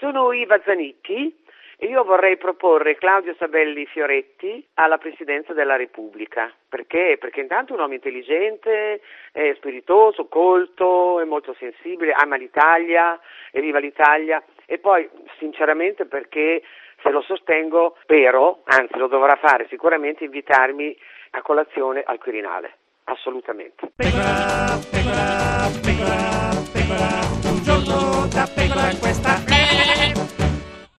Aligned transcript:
Sono 0.00 0.32
Iva 0.32 0.58
Zanicchi 0.64 1.44
e 1.76 1.86
io 1.86 2.04
vorrei 2.04 2.38
proporre 2.38 2.96
Claudio 2.96 3.34
Sabelli 3.38 3.84
Fioretti 3.84 4.66
alla 4.74 4.96
Presidenza 4.96 5.52
della 5.52 5.76
Repubblica. 5.76 6.50
Perché? 6.66 7.18
Perché 7.20 7.40
intanto 7.40 7.72
è 7.72 7.74
un 7.74 7.82
uomo 7.82 7.92
intelligente, 7.92 9.02
è 9.30 9.52
spiritoso, 9.56 10.24
colto, 10.24 11.20
è 11.20 11.24
molto 11.24 11.54
sensibile, 11.58 12.12
ama 12.12 12.36
l'Italia, 12.36 13.20
e 13.50 13.60
viva 13.60 13.78
l'Italia 13.78 14.42
e 14.64 14.78
poi 14.78 15.06
sinceramente 15.36 16.06
perché 16.06 16.62
se 17.02 17.10
lo 17.10 17.20
sostengo 17.20 17.96
spero, 18.00 18.62
anzi 18.64 18.96
lo 18.96 19.06
dovrà 19.06 19.36
fare 19.36 19.66
sicuramente, 19.68 20.24
invitarmi 20.24 20.96
a 21.32 21.42
colazione 21.42 22.02
al 22.06 22.18
Quirinale. 22.18 22.72
Assolutamente. 23.04 23.92
Pecora, 23.96 24.78
pecora, 24.90 25.68
pecora, 25.82 26.29